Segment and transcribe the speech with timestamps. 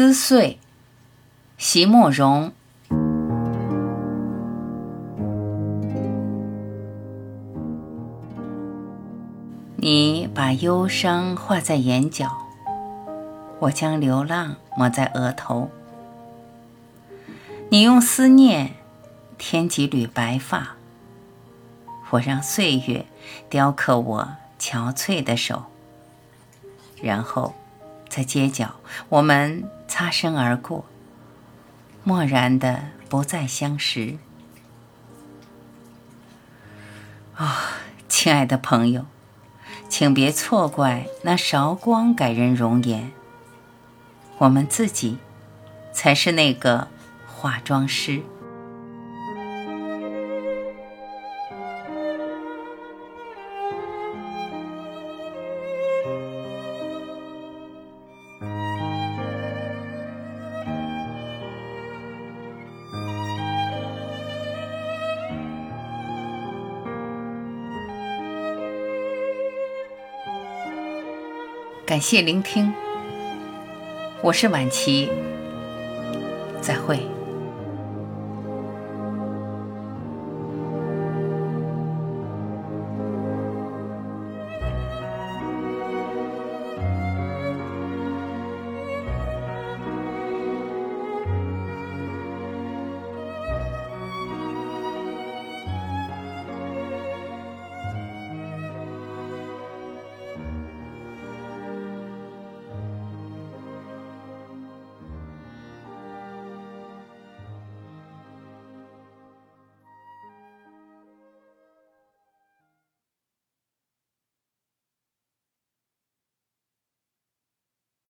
[0.00, 0.58] 撕碎，
[1.58, 2.52] 席慕容。
[9.76, 12.30] 你把忧伤画在眼角，
[13.58, 15.70] 我将流浪抹在额头。
[17.68, 18.76] 你用思念
[19.36, 20.76] 添几缕白发，
[22.08, 23.04] 我让岁月
[23.50, 24.28] 雕刻我
[24.58, 25.64] 憔悴的手，
[27.02, 27.52] 然后。
[28.10, 28.74] 在街角，
[29.08, 30.84] 我们擦身而过，
[32.02, 34.18] 漠然的不再相识。
[37.36, 37.76] 啊，
[38.08, 39.06] 亲爱的朋友，
[39.88, 43.12] 请别错怪那韶光改人容颜，
[44.38, 45.18] 我们自己
[45.92, 46.88] 才是那个
[47.26, 48.22] 化妆师。
[71.90, 72.72] 感谢聆听，
[74.22, 75.10] 我是晚琪，
[76.60, 77.00] 再会。